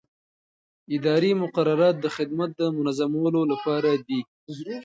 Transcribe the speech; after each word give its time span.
اداري 0.95 1.31
مقررات 1.43 1.95
د 1.99 2.05
خدمت 2.15 2.49
د 2.59 2.61
منظمولو 2.77 3.41
لپاره 3.51 3.89
دي. 4.07 4.21